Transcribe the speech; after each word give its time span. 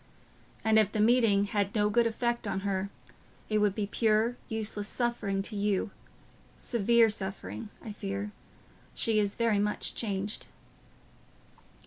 And 0.63 0.79
if 0.79 0.91
the 0.91 0.99
meeting 0.99 1.43
had 1.43 1.75
no 1.75 1.87
good 1.91 2.07
effect 2.07 2.47
on 2.47 2.61
her, 2.61 2.89
it 3.49 3.59
would 3.59 3.75
be 3.75 3.85
pure, 3.85 4.35
useless 4.49 4.87
suffering 4.87 5.43
to 5.43 5.55
you—severe 5.55 7.11
suffering, 7.11 7.69
I 7.85 7.91
fear. 7.91 8.31
She 8.95 9.19
is 9.19 9.35
very 9.35 9.59
much 9.59 9.93
changed..." 9.93 10.47